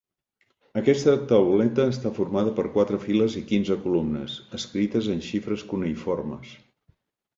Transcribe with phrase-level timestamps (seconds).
[0.79, 6.57] Aquesta tauleta està formada per quatre files i quinze columnes, escrites en xifres cuneïformes.